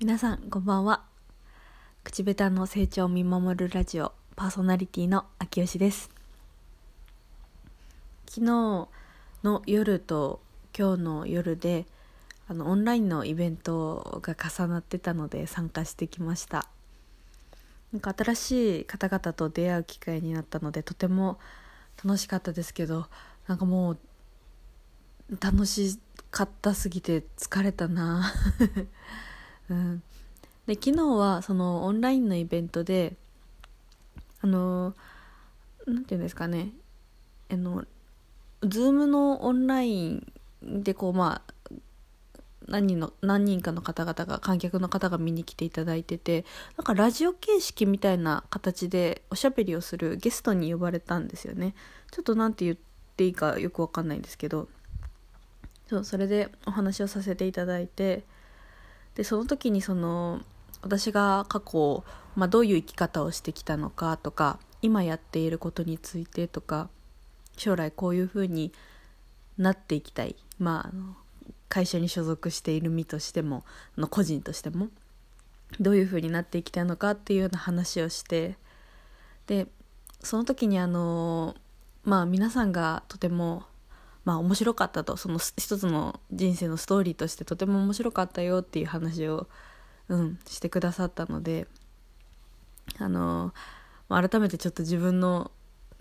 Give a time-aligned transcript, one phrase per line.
[0.00, 1.02] 皆さんこんばんは。
[2.04, 6.08] 口下手の成長を見守るラジオパーソナリティの秋吉です。
[8.26, 8.88] 昨日
[9.42, 10.40] の夜と
[10.74, 11.84] 今日の夜で
[12.48, 16.66] あのオンラインのイベントが重なってたので参加してきました。
[17.92, 21.38] なんか新しい方々と出会う機会になったのでとても
[22.02, 23.04] 楽しかったですけど
[23.46, 23.98] なんかもう
[25.38, 25.98] 楽し
[26.30, 28.32] かったすぎて疲れたな。
[29.70, 30.02] うん、
[30.66, 33.14] で昨日はそのオンラインのイベントで
[34.42, 34.94] あの
[35.86, 36.70] なんていうんですかね。
[37.50, 37.84] あの
[38.62, 41.74] Zoom のオンラインでこうまあ
[42.68, 46.44] 何人の何人かの方々が観客の方が見に来ていただいてて
[46.76, 51.74] なんかラジオ形式みたいな形でおしゃべりをするゲストに呼ばれたんですよね。
[52.10, 52.76] ちょっと何て言っ
[53.16, 54.68] ていいかよくわかんないんですけど。
[55.88, 58.22] そうそれでお話をさせていただいて
[59.14, 60.40] でその時にその
[60.82, 62.04] 私が過去、
[62.36, 66.88] まあ、どういう生き方をしてきたのかとか今やっていることについてとか
[67.56, 68.72] 将来こういうふうに
[69.58, 71.14] なっていきたい、まあ、
[71.68, 73.64] 会社に所属している身としても
[73.98, 74.88] の個人としても
[75.78, 78.56] どういうふうになっていきたいのかっていうような話をして
[79.46, 79.66] で
[80.20, 81.54] その時にあの
[82.04, 83.64] まあ皆さんがとても
[84.24, 85.16] まあ面白かったと。
[85.16, 89.48] その一つの人生のストーリーとしてとても面白かったよっていう話を、
[90.08, 91.66] うん、してくださったので
[92.98, 93.52] あの
[94.08, 95.50] 改めてちょっと自分の、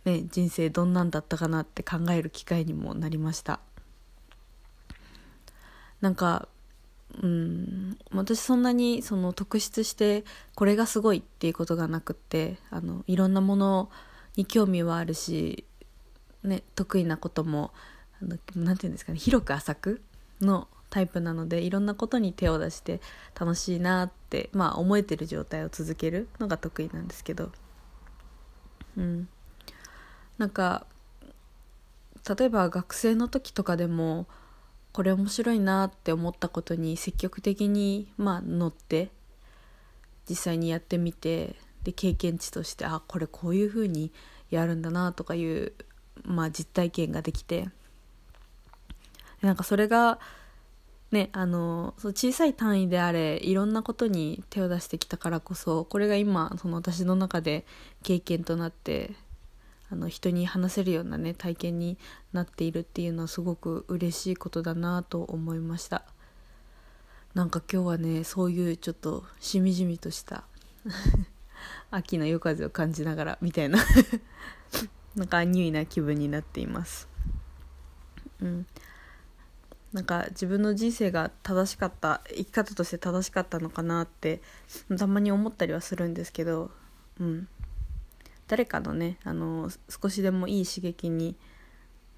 [0.05, 3.59] ね、人生どんなんだったかなって考える機会にもなりました。
[6.01, 6.47] なんか
[7.21, 10.23] うん私そんなにその特筆して
[10.55, 13.89] これがすごいっていうことがなくってあのいろんなもの
[14.35, 15.65] に興味はあるし、
[16.43, 17.71] ね、得意なことも
[18.21, 20.01] 何て言うんですかね広く浅く
[20.41, 22.99] のタイプなのでいろんなことに手を出して
[23.39, 27.51] 楽しいなってまあ思えてる状態を続けるのが得意なんですけど。
[28.97, 29.27] うん。
[30.37, 30.85] なんか
[32.37, 34.27] 例えば学生の時とかでも
[34.91, 39.11] これ面白いなって思ったことに積極的にまあ乗って
[40.29, 44.11] 実際にやってみてで経験値としてあこれこういうふうに
[44.49, 45.73] やるんだなとかいう、
[46.23, 47.69] まあ、実体験ができて
[49.41, 50.19] なんかそれが
[51.11, 57.65] ねあのそう小さい単位であれいろんなことに手を出してきたからこそこれが今その私の中で
[58.03, 59.15] 経験となって
[59.91, 61.97] あの人に話せるようなね体験に
[62.31, 66.03] なっているっていうのはすごく嬉しいことだなと思いました。
[67.33, 70.43] なんか今日はねそういうちょっとしみじみとした
[71.91, 73.79] 秋の夜風を感じながらみたいな
[75.15, 77.07] なんかアンニュイな気分になっています。
[78.41, 78.67] うん。
[79.93, 84.41] なんか自分の人生が正しかった生き方として正しかったのかなって
[84.97, 86.69] たまに思ったりはするんですけど、
[87.19, 87.47] うん、
[88.47, 91.35] 誰かのねあの少しでもいい刺激に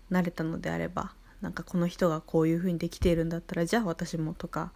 [0.10, 4.74] なれたのであればなんかこの人がこういう風にできているんだったらじゃあ私もとか、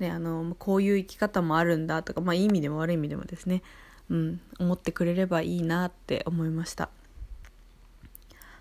[0.00, 3.62] ね、あのこういう生き方もあるんだとか、まあ、いい意味でも悪い意味でもですね、
[4.10, 6.90] うん、思ってくれればいいなって思いました。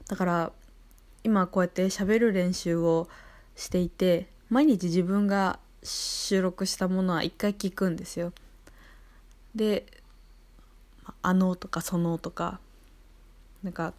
[0.08, 0.52] だから
[1.24, 3.10] 今こうやって喋る練習を
[3.58, 8.32] していて毎日自分が収録したものは一回聞くんですよ
[9.56, 9.86] で
[11.22, 12.60] 「あの」とか「その」とか
[13.64, 13.94] なんか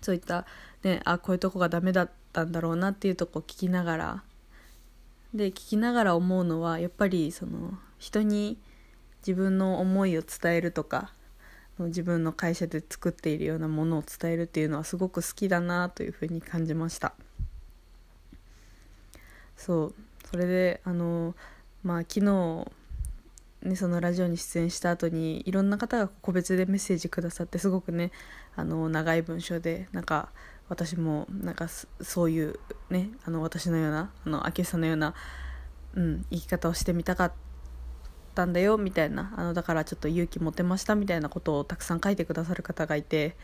[0.00, 0.46] そういった
[0.84, 4.22] ねあこういうとこがダメだったんだろうなっていうとこを聞きながら
[5.34, 8.58] で聞きながら思うのはやっぱりその人に
[9.26, 11.12] 自分の思いを伝えるとか
[11.78, 17.14] 自分の会社で作っているようなものを伝えるっていうのはすごく好きだなというふうに感じました。
[19.58, 19.94] そう
[20.30, 21.34] それであの
[21.82, 22.70] まあ昨日
[23.62, 28.12] ね、そのラジオに出演した後にいろんな方が個別でメッセージくださってすごくね
[28.54, 30.28] あの長い文章でなんか
[30.68, 31.66] 私もなんか
[32.00, 35.12] そういうねあの私のようなあの明さんのような、
[35.94, 37.32] うん、生き方をしてみたかっ
[38.36, 43.36] たんだよみたいなあのだからちょっと勇気持てましたみたいなことをたくさん書いてくださる方がいて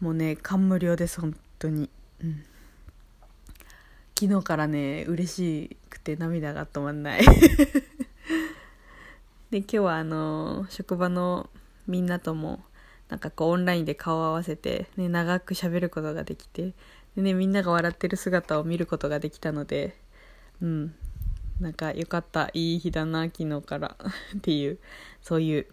[0.00, 1.90] もうね感無量です本当に。
[2.22, 2.44] うん
[4.18, 7.24] 昨日からね嬉しくて涙が止まんない。
[9.50, 11.48] で今日はあの職場の
[11.86, 12.64] みんなとも
[13.08, 16.74] なんかこうオンラインで顔を合わせて、ね、長く喋ることができて
[17.16, 19.96] で、ね、みんなが笑ってる姿を見ることができたので
[20.60, 20.94] うん
[21.60, 22.50] なんかよかった。
[22.54, 23.96] いい日だな昨日から。
[24.36, 24.78] っていう
[25.22, 25.66] そういう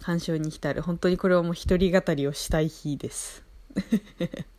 [0.00, 0.82] 感傷に浸る。
[0.82, 3.44] 本当にこれはもう一人語りをしたい日です。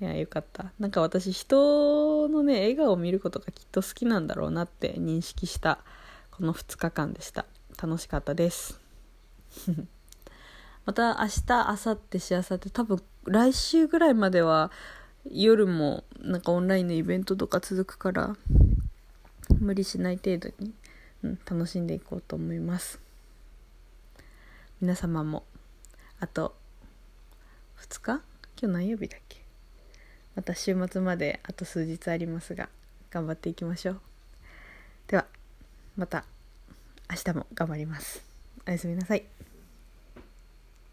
[0.00, 0.72] いやよかった。
[0.78, 5.80] なんか私人のね笑顔を見ることがきっと好きなんだろうなって認識した
[6.30, 7.46] この2日間でした。
[7.80, 8.80] 楽しかったです。
[10.86, 14.70] また明日明後日しあさって多分来週ぐらいまでは
[15.30, 18.36] 夜もなんかオンラインのイベントとか続くから
[19.58, 20.72] 無理しない程度に、
[21.24, 23.00] うん、楽しんでいこうと思います。
[24.80, 25.44] 皆様も。
[26.20, 26.54] あと
[27.80, 28.22] 2日？
[28.60, 29.47] 今日何曜日だっけ？
[30.38, 32.68] また週末まであと数日ありますが
[33.10, 34.00] 頑張っていきましょう。
[35.08, 35.26] では
[35.96, 36.24] また
[37.10, 38.22] 明日も頑張ります。
[38.64, 39.47] おやすみなさい。